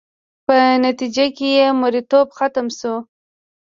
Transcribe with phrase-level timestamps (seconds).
[0.45, 2.95] په نتیجه کې یې مریتوب ختم شو